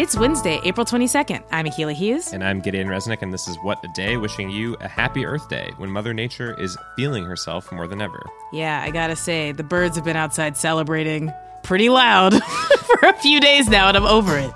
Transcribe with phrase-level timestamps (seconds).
[0.00, 1.42] It's Wednesday, April 22nd.
[1.52, 2.32] I'm Akilah Hughes.
[2.32, 5.46] And I'm Gideon Resnick, and this is What a Day, wishing you a happy Earth
[5.50, 8.24] Day when Mother Nature is feeling herself more than ever.
[8.50, 11.30] Yeah, I gotta say, the birds have been outside celebrating
[11.62, 14.50] pretty loud for a few days now, and I'm over it.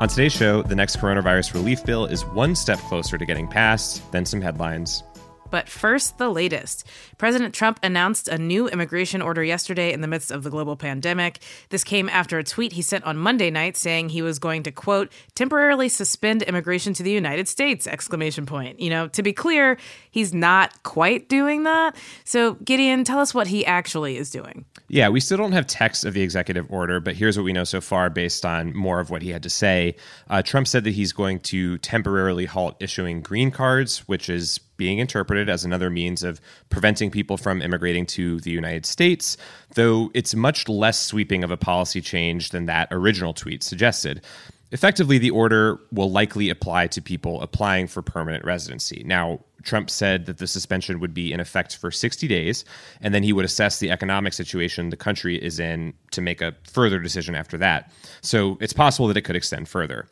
[0.00, 4.10] On today's show, the next coronavirus relief bill is one step closer to getting passed,
[4.10, 5.02] then some headlines.
[5.50, 6.86] But first, the latest.
[7.16, 11.40] President Trump announced a new immigration order yesterday in the midst of the global pandemic.
[11.70, 14.72] This came after a tweet he sent on Monday night saying he was going to
[14.72, 18.80] quote temporarily suspend immigration to the United States exclamation point.
[18.80, 19.78] You know, to be clear,
[20.10, 21.96] he's not quite doing that.
[22.24, 24.64] So, Gideon, tell us what he actually is doing.
[24.90, 27.64] Yeah, we still don't have text of the executive order, but here's what we know
[27.64, 29.96] so far based on more of what he had to say.
[30.30, 34.98] Uh, Trump said that he's going to temporarily halt issuing green cards, which is being
[34.98, 39.36] interpreted as another means of preventing people from immigrating to the United States,
[39.74, 44.22] though it's much less sweeping of a policy change than that original tweet suggested.
[44.70, 49.02] Effectively, the order will likely apply to people applying for permanent residency.
[49.06, 52.64] Now, Trump said that the suspension would be in effect for 60 days,
[53.00, 56.54] and then he would assess the economic situation the country is in to make a
[56.64, 57.90] further decision after that.
[58.20, 60.06] So it's possible that it could extend further.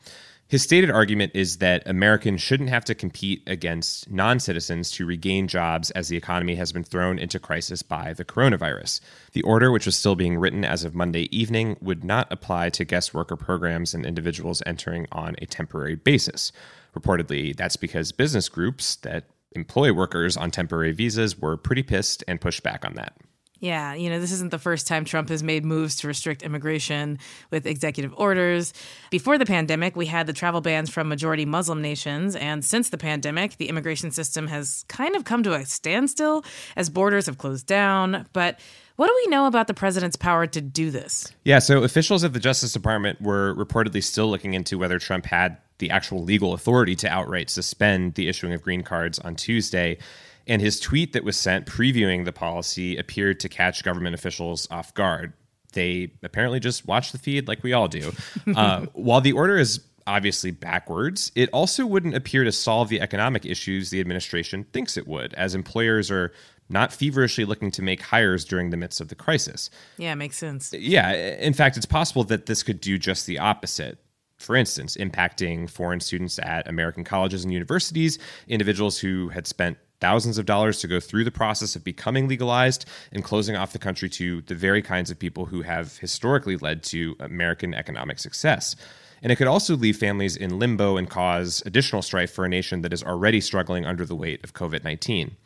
[0.49, 5.49] His stated argument is that Americans shouldn't have to compete against non citizens to regain
[5.49, 9.01] jobs as the economy has been thrown into crisis by the coronavirus.
[9.33, 12.85] The order, which was still being written as of Monday evening, would not apply to
[12.85, 16.53] guest worker programs and individuals entering on a temporary basis.
[16.97, 22.41] Reportedly, that's because business groups that employ workers on temporary visas were pretty pissed and
[22.41, 23.17] pushed back on that.
[23.59, 27.19] Yeah, you know, this isn't the first time Trump has made moves to restrict immigration
[27.51, 28.75] with executive orders.
[29.11, 32.37] Before the pandemic, we had the travel bans from majority Muslim nations.
[32.37, 36.45] And since the pandemic, the immigration system has kind of come to a standstill
[36.77, 38.27] as borders have closed down.
[38.35, 38.61] But
[38.97, 41.33] what do we know about the president's power to do this?
[41.45, 45.57] Yeah, so officials at the Justice Department were reportedly still looking into whether Trump had
[45.79, 49.99] the actual legal authority to outright suspend the issuing of green cards on Tuesday.
[50.47, 54.95] And his tweet that was sent previewing the policy appeared to catch government officials off
[54.95, 55.33] guard.
[55.73, 58.13] They apparently just watch the feed like we all do.
[58.57, 63.45] Uh, while the order is obviously backwards, it also wouldn't appear to solve the economic
[63.45, 66.33] issues the administration thinks it would, as employers are
[66.69, 69.69] not feverishly looking to make hires during the midst of the crisis.
[69.99, 70.73] Yeah, makes sense.
[70.73, 73.99] Yeah, in fact, it's possible that this could do just the opposite
[74.39, 78.19] for instance, impacting foreign students at American colleges and universities,
[78.49, 82.85] individuals who had spent thousands of dollars to go through the process of becoming legalized
[83.13, 86.83] and closing off the country to the very kinds of people who have historically led
[86.85, 88.77] to American economic success.
[89.23, 92.83] And it could also leave families in limbo and cause additional strife for a nation
[92.83, 95.37] that is already struggling under the weight of COVID 19.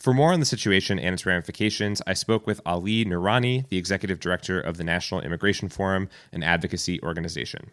[0.00, 4.18] For more on the situation and its ramifications, I spoke with Ali Noorani, the executive
[4.18, 7.70] director of the National Immigration Forum, an advocacy organization.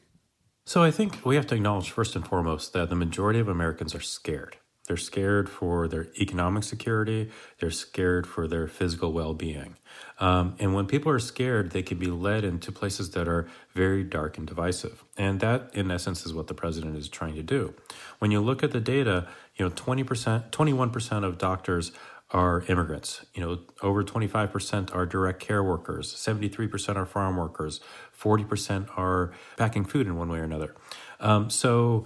[0.66, 3.96] So I think we have to acknowledge first and foremost that the majority of Americans
[3.96, 4.58] are scared.
[4.88, 7.30] They're scared for their economic security.
[7.60, 9.76] They're scared for their physical well being.
[10.20, 14.04] Um, and when people are scared, they can be led into places that are very
[14.04, 15.04] dark and divisive.
[15.18, 17.74] And that, in essence, is what the president is trying to do.
[18.20, 21.92] When you look at the data, you know, 20%, 21% of doctors
[22.32, 23.26] are immigrants.
[23.34, 27.80] You know, over 25% are direct care workers, 73% are farm workers,
[28.20, 30.76] 40% are packing food in one way or another.
[31.20, 32.06] Um, so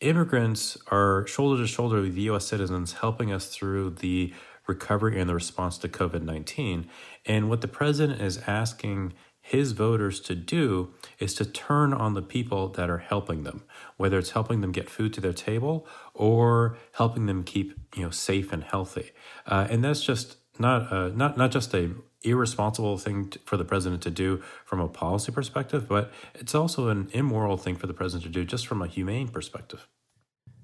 [0.00, 4.32] immigrants are shoulder to shoulder with US citizens helping us through the
[4.66, 6.88] recovery and the response to COVID 19.
[7.24, 12.22] And what the president is asking his voters to do is to turn on the
[12.22, 13.62] people that are helping them,
[13.96, 18.10] whether it's helping them get food to their table or helping them keep you know
[18.10, 19.12] safe and healthy.
[19.46, 21.90] Uh, and that's just not uh, not not just a
[22.26, 26.88] irresponsible thing to, for the president to do from a policy perspective, but it's also
[26.88, 29.86] an immoral thing for the president to do just from a humane perspective.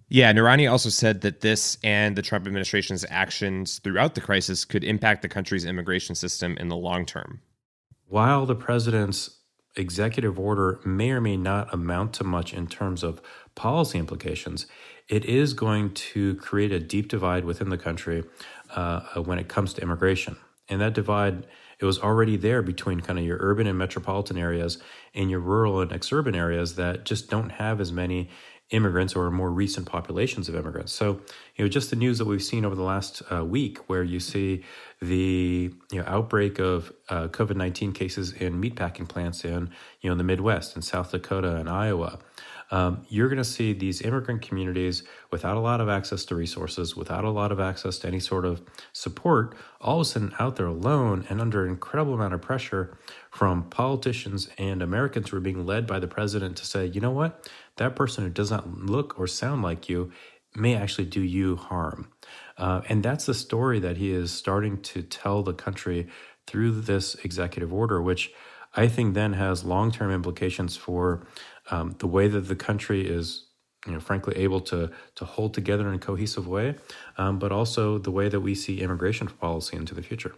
[0.09, 4.85] Yeah, Noorani also said that this and the Trump administration's actions throughout the crisis could
[4.85, 7.41] impact the country's immigration system in the long term
[8.13, 9.39] while the president's
[9.75, 13.23] executive order may or may not amount to much in terms of
[13.55, 14.67] policy implications,
[15.09, 18.23] it is going to create a deep divide within the country
[18.77, 20.37] uh, when it comes to immigration.
[20.69, 21.47] And that divide,
[21.79, 24.79] it was already there between kind of your urban and metropolitan areas
[25.15, 28.31] and your rural and exurban areas that just don't have as many
[28.73, 30.93] immigrants or more recent populations of immigrants.
[30.93, 31.21] So,
[31.57, 34.19] you know, just the news that we've seen over the last uh, week, where you
[34.19, 34.65] see
[35.01, 39.71] the you know outbreak of uh, COVID nineteen cases in meatpacking plants in
[40.01, 42.19] you know in the Midwest and South Dakota and Iowa.
[42.73, 46.97] Um, you're going to see these immigrant communities without a lot of access to resources,
[46.97, 48.63] without a lot of access to any sort of
[48.95, 52.97] support, all of a sudden out there alone and under an incredible amount of pressure
[53.31, 57.11] from politicians and Americans who are being led by the president to say, you know
[57.11, 57.47] what,
[57.77, 60.11] that person who does not look or sound like you
[60.57, 62.11] may actually do you harm.
[62.57, 66.09] Uh, and that's the story that he is starting to tell the country
[66.47, 68.33] through this executive order, which
[68.75, 71.27] I think then has long term implications for
[71.73, 73.49] um, the way that the country is.
[73.85, 76.77] You know, frankly, able to to hold together in a cohesive way,
[77.19, 80.37] um, but also the way that we see immigration policy into the future.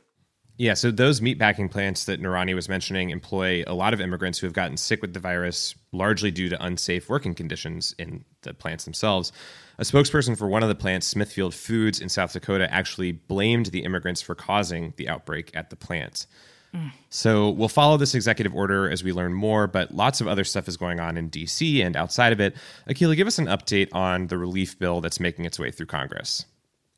[0.56, 4.46] Yeah, so those meatpacking plants that Noorani was mentioning employ a lot of immigrants who
[4.46, 8.84] have gotten sick with the virus, largely due to unsafe working conditions in the plants
[8.84, 9.32] themselves.
[9.78, 13.82] A spokesperson for one of the plants, Smithfield Foods in South Dakota, actually blamed the
[13.82, 16.26] immigrants for causing the outbreak at the plant.
[17.10, 20.68] So we'll follow this executive order as we learn more, but lots of other stuff
[20.68, 22.56] is going on in DC and outside of it.
[22.88, 26.46] Akilah, give us an update on the relief bill that's making its way through Congress.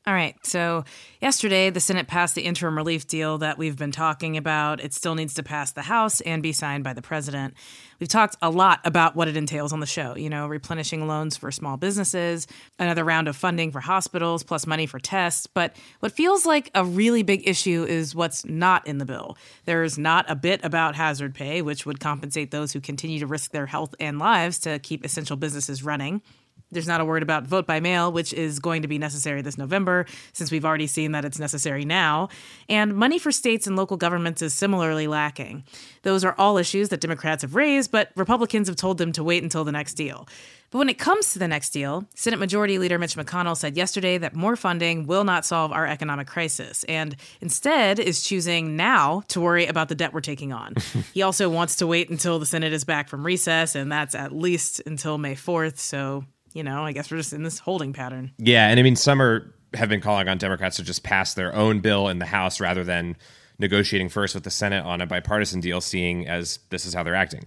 [0.08, 0.36] All right.
[0.46, 0.84] So,
[1.20, 4.80] yesterday, the Senate passed the interim relief deal that we've been talking about.
[4.80, 7.54] It still needs to pass the House and be signed by the president.
[7.98, 11.36] We've talked a lot about what it entails on the show, you know, replenishing loans
[11.36, 12.46] for small businesses,
[12.78, 15.48] another round of funding for hospitals, plus money for tests.
[15.48, 19.36] But what feels like a really big issue is what's not in the bill.
[19.64, 23.50] There's not a bit about hazard pay, which would compensate those who continue to risk
[23.50, 26.22] their health and lives to keep essential businesses running.
[26.76, 29.56] There's not a word about vote by mail, which is going to be necessary this
[29.56, 32.28] November, since we've already seen that it's necessary now.
[32.68, 35.64] And money for states and local governments is similarly lacking.
[36.02, 39.42] Those are all issues that Democrats have raised, but Republicans have told them to wait
[39.42, 40.28] until the next deal.
[40.70, 44.18] But when it comes to the next deal, Senate Majority Leader Mitch McConnell said yesterday
[44.18, 49.40] that more funding will not solve our economic crisis and instead is choosing now to
[49.40, 50.74] worry about the debt we're taking on.
[51.14, 54.32] he also wants to wait until the Senate is back from recess, and that's at
[54.32, 55.78] least until May 4th.
[55.78, 56.24] So
[56.56, 58.32] you know, I guess we're just in this holding pattern.
[58.38, 61.54] Yeah, and I mean, some are have been calling on Democrats to just pass their
[61.54, 63.14] own bill in the House rather than
[63.58, 67.14] negotiating first with the Senate on a bipartisan deal, seeing as this is how they're
[67.14, 67.46] acting.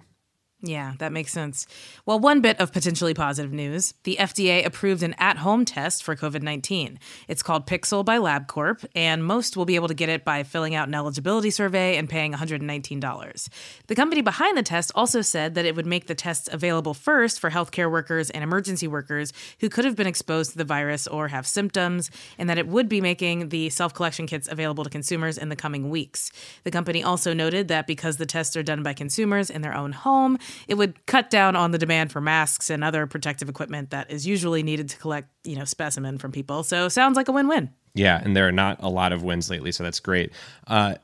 [0.61, 1.67] Yeah, that makes sense.
[2.05, 6.17] Well, one bit of potentially positive news the FDA approved an at home test for
[6.17, 6.99] COVID 19.
[7.29, 10.75] It's called Pixel by LabCorp, and most will be able to get it by filling
[10.75, 13.49] out an eligibility survey and paying $119.
[13.87, 17.39] The company behind the test also said that it would make the tests available first
[17.39, 19.31] for healthcare workers and emergency workers
[19.61, 22.89] who could have been exposed to the virus or have symptoms, and that it would
[22.89, 26.33] be making the self collection kits available to consumers in the coming weeks.
[26.65, 29.93] The company also noted that because the tests are done by consumers in their own
[29.93, 34.09] home, it would cut down on the demand for masks and other protective equipment that
[34.09, 36.63] is usually needed to collect, you know, specimen from people.
[36.63, 37.69] So sounds like a win-win.
[37.95, 40.31] Yeah, and there are not a lot of wins lately, so that's great.
[40.67, 40.95] Uh,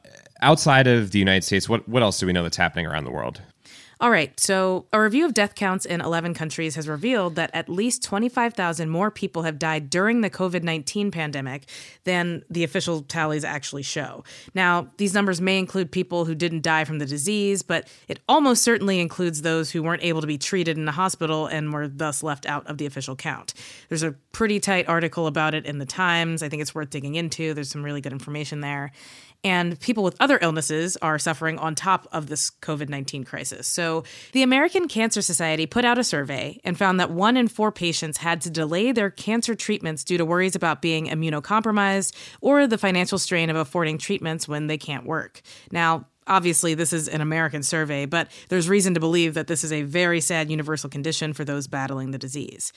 [0.41, 3.11] outside of the United States, what what else do we know that's happening around the
[3.11, 3.41] world?
[4.01, 7.69] All right, so a review of death counts in 11 countries has revealed that at
[7.69, 11.69] least 25,000 more people have died during the COVID 19 pandemic
[12.03, 14.25] than the official tallies actually show.
[14.53, 18.63] Now, these numbers may include people who didn't die from the disease, but it almost
[18.63, 22.21] certainly includes those who weren't able to be treated in a hospital and were thus
[22.21, 23.53] left out of the official count.
[23.87, 26.43] There's a pretty tight article about it in the Times.
[26.43, 27.53] I think it's worth digging into.
[27.53, 28.91] There's some really good information there
[29.45, 33.67] and people with other illnesses are suffering on top of this COVID 19 crisis.
[33.67, 37.71] So, the American Cancer Society put out a survey and found that one in four
[37.71, 42.79] patients had to delay their cancer treatments due to worries about being immunocompromised or the
[42.79, 45.41] financial strain of affording treatments when they can't work.
[45.71, 49.71] Now, Obviously, this is an American survey, but there's reason to believe that this is
[49.71, 52.73] a very sad universal condition for those battling the disease.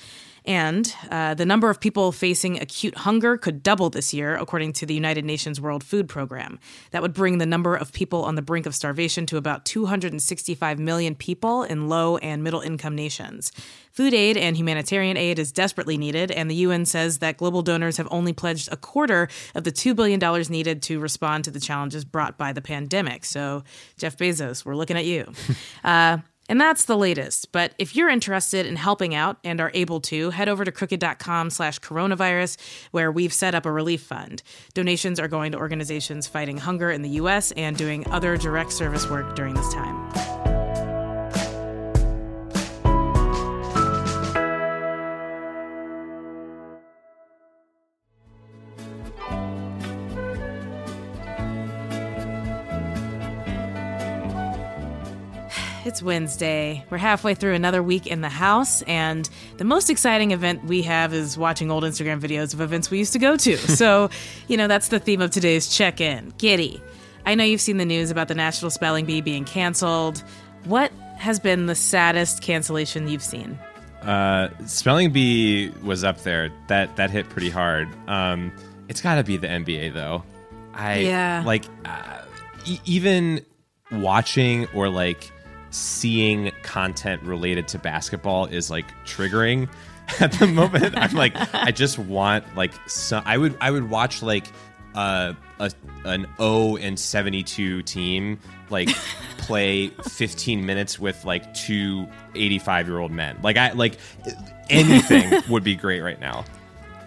[0.49, 4.87] And uh, the number of people facing acute hunger could double this year, according to
[4.87, 6.59] the United Nations World Food Program.
[6.91, 10.79] That would bring the number of people on the brink of starvation to about 265
[10.79, 13.53] million people in low and middle income nations.
[13.93, 17.99] Food aid and humanitarian aid is desperately needed, and the UN says that global donors
[17.99, 22.07] have only pledged a quarter of the $2 billion needed to respond to the challenges
[22.07, 23.27] brought by the pandemic.
[23.27, 23.65] So,
[23.99, 25.31] Jeff Bezos, we're looking at you.
[25.85, 27.53] uh, and that's the latest.
[27.53, 31.51] But if you're interested in helping out and are able to, head over to crooked.com
[31.51, 32.57] slash coronavirus,
[32.91, 34.43] where we've set up a relief fund.
[34.75, 37.53] Donations are going to organizations fighting hunger in the U.S.
[37.53, 40.08] and doing other direct service work during this time.
[55.89, 56.85] It's Wednesday.
[56.91, 61.13] We're halfway through another week in the house, and the most exciting event we have
[61.15, 63.57] is watching old Instagram videos of events we used to go to.
[63.77, 64.11] so,
[64.47, 66.33] you know, that's the theme of today's check in.
[66.39, 66.81] Giddy.
[67.27, 70.23] I know you've seen the news about the National Spelling Bee being canceled.
[70.65, 73.59] What has been the saddest cancellation you've seen?
[74.03, 76.51] Uh, spelling bee was up there.
[76.69, 77.89] That that hit pretty hard.
[78.07, 78.53] Um,
[78.89, 80.23] it's got to be the NBA though.
[80.73, 81.43] I Yeah.
[81.45, 82.23] like uh,
[82.65, 83.45] e- even
[83.91, 85.31] watching or like
[85.71, 89.69] seeing content related to basketball is like triggering
[90.21, 90.97] at the moment.
[90.97, 94.47] I'm like I just want like so I would I would watch like
[94.95, 95.71] uh, a
[96.05, 98.39] an 0 and 72 team
[98.71, 98.89] like
[99.39, 103.39] play 15 minutes with like two 85 year old men.
[103.43, 103.99] Like I like
[104.71, 106.45] anything would be great right now.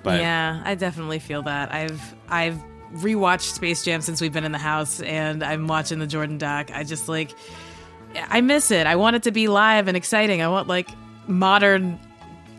[0.03, 1.73] But yeah, I definitely feel that.
[1.73, 2.59] I've I've
[2.95, 6.71] rewatched Space Jam since we've been in the house, and I'm watching the Jordan doc.
[6.73, 7.31] I just like
[8.15, 8.87] I miss it.
[8.87, 10.41] I want it to be live and exciting.
[10.41, 10.89] I want like
[11.27, 11.99] modern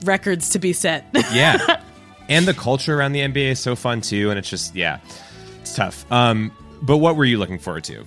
[0.05, 1.07] records to be set.
[1.33, 1.83] yeah.
[2.29, 5.01] And the culture around the NBA is so fun too, and it's just yeah,
[5.61, 6.11] it's tough.
[6.11, 8.05] Um, but what were you looking forward to?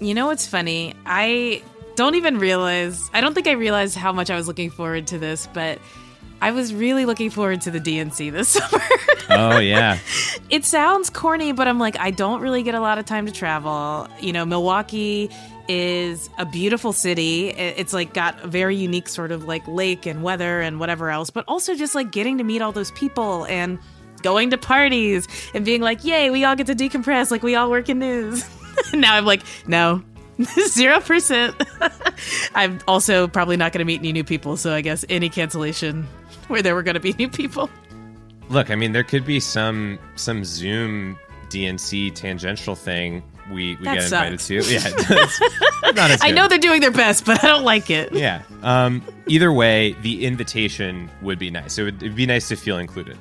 [0.00, 0.94] You know what's funny?
[1.06, 1.62] I
[1.96, 5.18] don't even realize, I don't think I realized how much I was looking forward to
[5.18, 5.80] this, but
[6.40, 8.84] I was really looking forward to the DNC this summer.
[9.30, 9.98] Oh yeah,
[10.50, 13.32] it sounds corny, but I'm like, I don't really get a lot of time to
[13.32, 14.08] travel.
[14.20, 15.30] You know, Milwaukee
[15.68, 17.50] is a beautiful city.
[17.50, 21.30] It's like got a very unique sort of like lake and weather and whatever else,
[21.30, 23.78] but also just like getting to meet all those people and
[24.22, 27.30] going to parties and being like, yay, we all get to decompress.
[27.30, 28.48] Like we all work in news.
[28.94, 30.02] now I'm like, no.
[30.68, 31.54] Zero percent.
[32.54, 36.06] I'm also probably not going to meet any new people, so I guess any cancellation
[36.46, 37.68] where there were going to be new people.
[38.48, 43.94] look, I mean, there could be some some Zoom DNC tangential thing we we That
[43.96, 44.46] get invited sucks.
[44.48, 44.72] to.
[45.84, 48.12] Yeah, not as I know they're doing their best, but I don't like it.
[48.12, 48.42] Yeah.
[48.62, 51.78] Um, either way, the invitation would be nice.
[51.78, 53.16] It would it'd be nice to feel included.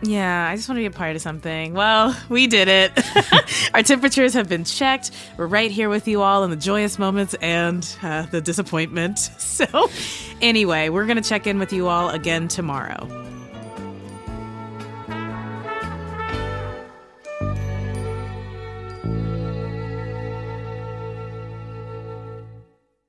[0.00, 1.74] Yeah, I just want to be a part of something.
[1.74, 2.92] Well, we did it.
[3.74, 5.10] Our temperatures have been checked.
[5.36, 9.18] We're right here with you all in the joyous moments and uh, the disappointment.
[9.38, 9.90] So,
[10.40, 13.27] anyway, we're going to check in with you all again tomorrow.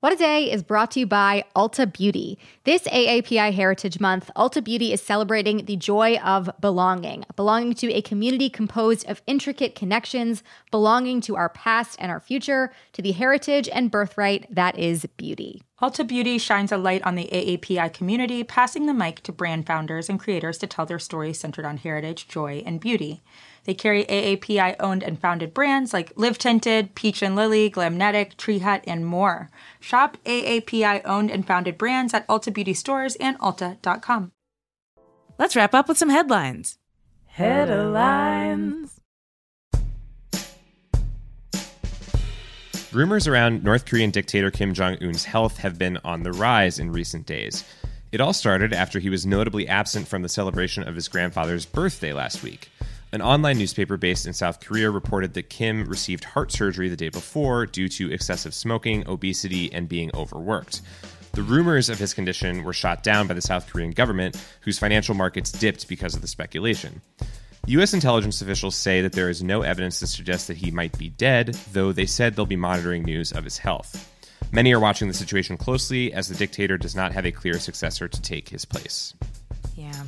[0.00, 2.38] What a Day is brought to you by Ulta Beauty.
[2.62, 8.00] This AAPI Heritage Month, Ulta Beauty is celebrating the joy of belonging, belonging to a
[8.00, 13.68] community composed of intricate connections, belonging to our past and our future, to the heritage
[13.72, 15.64] and birthright that is beauty.
[15.80, 20.08] Ulta Beauty shines a light on the AAPI community, passing the mic to brand founders
[20.08, 23.22] and creators to tell their stories centered on heritage, joy, and beauty.
[23.62, 28.58] They carry AAPI owned and founded brands like Live Tinted, Peach and Lily, Glamnetic, Tree
[28.58, 29.50] Hut, and more.
[29.78, 34.32] Shop AAPI owned and founded brands at Ulta Beauty stores and Ulta.com.
[35.38, 36.78] Let's wrap up with some headlines.
[37.26, 38.97] Headlines.
[42.90, 46.90] Rumors around North Korean dictator Kim Jong un's health have been on the rise in
[46.90, 47.62] recent days.
[48.12, 52.14] It all started after he was notably absent from the celebration of his grandfather's birthday
[52.14, 52.70] last week.
[53.12, 57.10] An online newspaper based in South Korea reported that Kim received heart surgery the day
[57.10, 60.80] before due to excessive smoking, obesity, and being overworked.
[61.32, 65.14] The rumors of his condition were shot down by the South Korean government, whose financial
[65.14, 67.02] markets dipped because of the speculation.
[67.66, 67.92] U.S.
[67.92, 71.48] intelligence officials say that there is no evidence to suggest that he might be dead,
[71.72, 74.10] though they said they'll be monitoring news of his health.
[74.50, 78.08] Many are watching the situation closely as the dictator does not have a clear successor
[78.08, 79.12] to take his place.
[79.76, 80.04] Yeah.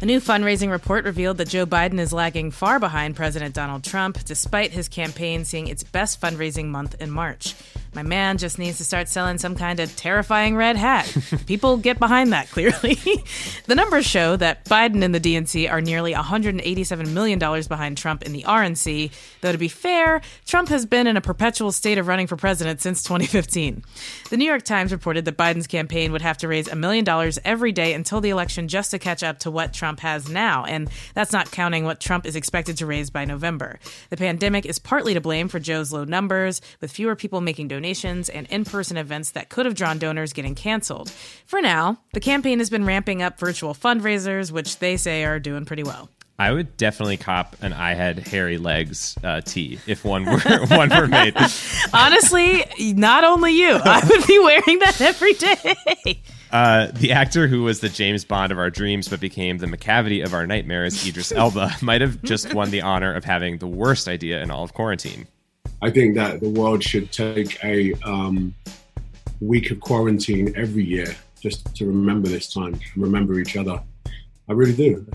[0.00, 4.24] A new fundraising report revealed that Joe Biden is lagging far behind President Donald Trump,
[4.24, 7.54] despite his campaign seeing its best fundraising month in March.
[7.92, 11.12] My man just needs to start selling some kind of terrifying red hat.
[11.46, 12.94] People get behind that, clearly.
[13.66, 18.32] the numbers show that Biden and the DNC are nearly $187 million behind Trump in
[18.32, 22.28] the RNC, though to be fair, Trump has been in a perpetual state of running
[22.28, 23.82] for president since 2015.
[24.30, 27.40] The New York Times reported that Biden's campaign would have to raise a million dollars
[27.44, 30.88] every day until the election just to catch up to what Trump has now, and
[31.14, 33.80] that's not counting what Trump is expected to raise by November.
[34.10, 37.79] The pandemic is partly to blame for Joe's low numbers, with fewer people making donations
[37.80, 41.10] donations and in person events that could have drawn donors getting canceled.
[41.46, 45.64] For now, the campaign has been ramping up virtual fundraisers, which they say are doing
[45.64, 46.10] pretty well.
[46.38, 50.90] I would definitely cop an I had hairy legs uh, tee if one were one
[50.90, 51.34] were made.
[51.92, 56.22] Honestly, not only you, I would be wearing that every day.
[56.50, 60.24] Uh, the actor who was the James Bond of our dreams but became the Macavity
[60.24, 64.08] of our nightmares, Idris Elba, might have just won the honor of having the worst
[64.08, 65.26] idea in all of quarantine.
[65.82, 68.54] I think that the world should take a um,
[69.40, 73.80] week of quarantine every year just to remember this time and remember each other.
[74.48, 75.06] I really do.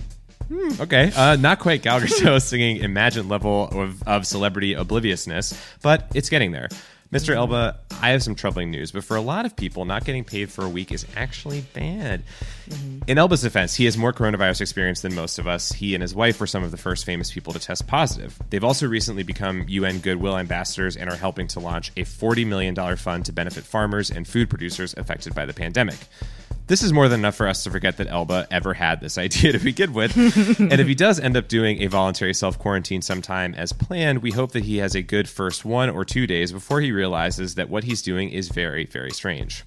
[0.48, 6.08] Hmm, okay, uh, not quite Gal Gadot singing Imagine level of, of celebrity obliviousness, but
[6.14, 6.70] it's getting there.
[7.12, 7.36] Mr.
[7.36, 10.50] Elba, I have some troubling news, but for a lot of people, not getting paid
[10.50, 12.24] for a week is actually bad.
[12.68, 13.00] Mm-hmm.
[13.08, 15.72] In Elba's defense, he has more coronavirus experience than most of us.
[15.72, 18.38] He and his wife were some of the first famous people to test positive.
[18.50, 22.76] They've also recently become UN Goodwill ambassadors and are helping to launch a $40 million
[22.98, 25.98] fund to benefit farmers and food producers affected by the pandemic.
[26.68, 29.52] This is more than enough for us to forget that Elba ever had this idea
[29.52, 30.16] to begin with.
[30.60, 34.32] and if he does end up doing a voluntary self quarantine sometime as planned, we
[34.32, 37.70] hope that he has a good first one or two days before he realizes that
[37.70, 39.64] what he's doing is very, very strange.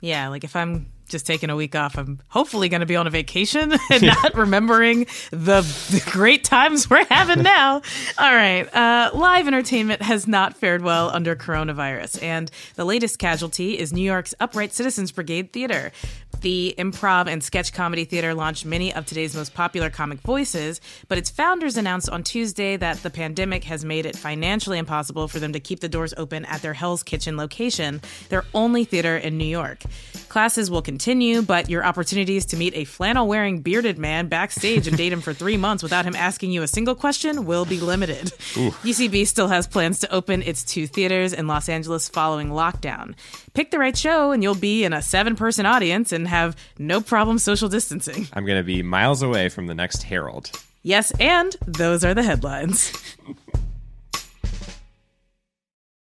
[0.00, 1.98] Yeah, like if I'm just taking a week off.
[1.98, 6.88] I'm hopefully going to be on a vacation and not remembering the, the, great times
[6.88, 7.76] we're having now.
[8.18, 8.62] All right.
[8.74, 12.22] Uh, live entertainment has not fared well under coronavirus.
[12.22, 15.92] And the latest casualty is New York's Upright Citizens Brigade Theater.
[16.40, 21.18] The improv and sketch comedy theater launched many of today's most popular comic voices, but
[21.18, 25.52] its founders announced on Tuesday that the pandemic has made it financially impossible for them
[25.52, 29.44] to keep the doors open at their Hell's Kitchen location, their only theater in New
[29.44, 29.82] York.
[30.28, 34.96] Classes will continue, but your opportunities to meet a flannel wearing bearded man backstage and
[34.96, 38.32] date him for three months without him asking you a single question will be limited.
[38.56, 38.70] Ooh.
[38.82, 43.14] UCB still has plans to open its two theaters in Los Angeles following lockdown.
[43.54, 47.00] Pick the right show, and you'll be in a seven person audience and have no
[47.00, 48.26] problem social distancing.
[48.32, 50.50] I'm going to be miles away from the next Harold.
[50.82, 52.92] Yes, and those are the headlines.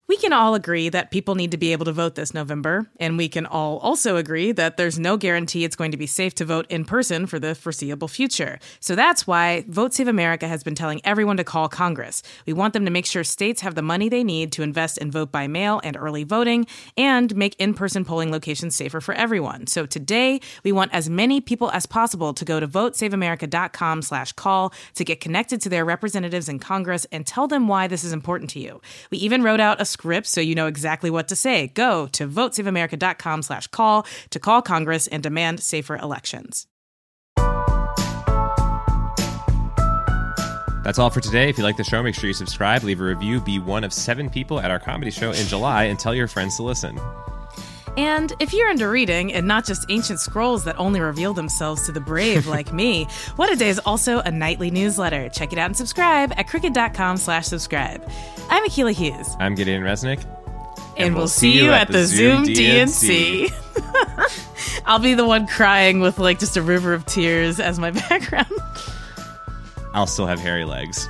[0.08, 3.18] We can all agree that people need to be able to vote this November, and
[3.18, 6.46] we can all also agree that there's no guarantee it's going to be safe to
[6.46, 8.58] vote in person for the foreseeable future.
[8.80, 12.24] So that's why Vote Save America has been telling everyone to call Congress.
[12.46, 15.12] We want them to make sure states have the money they need to invest in
[15.12, 19.68] vote by mail and early voting and make in-person polling locations safer for everyone.
[19.68, 24.74] So today, we want as many people as possible to go to votesaveamerica.com slash call
[24.96, 28.50] to get connected to their representatives in Congress and tell them why this is important
[28.52, 28.80] to you.
[29.12, 31.68] We even wrote out a script so you know exactly what to say.
[31.74, 36.68] Go to votesaveamerica.com slash call to call Congress and demand safer elections.
[40.84, 41.50] That's all for today.
[41.50, 43.92] If you like the show, make sure you subscribe, leave a review, be one of
[43.92, 46.98] seven people at our comedy show in July, and tell your friends to listen.
[47.98, 51.92] And if you're into reading and not just ancient scrolls that only reveal themselves to
[51.92, 55.30] the brave like me, What a Day is also a nightly newsletter.
[55.30, 58.08] Check it out and subscribe at crooked.com slash subscribe.
[58.50, 59.36] I'm Akilah Hughes.
[59.40, 60.24] I'm Gideon Resnick.
[60.96, 63.48] And, and we'll, we'll see you at, at the Zoom DNC.
[63.48, 64.82] DNC.
[64.86, 68.48] I'll be the one crying with like just a river of tears as my background.
[69.94, 71.10] I'll still have hairy legs.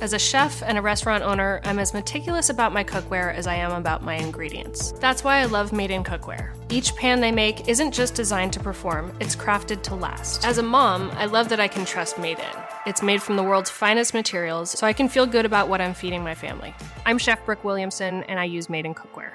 [0.00, 3.56] As a chef and a restaurant owner, I'm as meticulous about my cookware as I
[3.56, 4.92] am about my ingredients.
[4.92, 6.54] That's why I love Made in Cookware.
[6.70, 10.46] Each pan they make isn't just designed to perform, it's crafted to last.
[10.46, 12.62] As a mom, I love that I can trust Made in.
[12.86, 15.94] It's made from the world's finest materials, so I can feel good about what I'm
[15.94, 16.72] feeding my family.
[17.04, 19.32] I'm Chef Brooke Williamson, and I use Made in Cookware.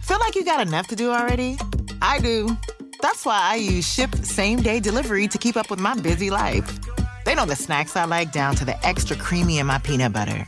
[0.00, 1.58] Feel like you got enough to do already?
[2.00, 2.56] I do.
[3.02, 6.78] That's why I use Shipt Same Day Delivery to keep up with my busy life.
[7.26, 10.46] They know the snacks I like down to the extra creamy in my peanut butter.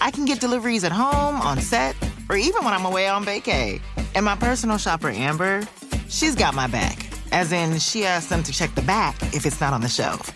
[0.00, 1.94] I can get deliveries at home, on set,
[2.28, 3.80] or even when I'm away on vacay.
[4.16, 5.62] And my personal shopper, Amber,
[6.08, 7.06] she's got my back.
[7.30, 10.32] As in, she asks them to check the back if it's not on the shelf.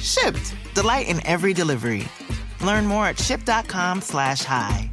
[0.00, 0.54] Shipt.
[0.72, 2.08] Delight in every delivery.
[2.62, 4.90] Learn more at shipt.com slash hi.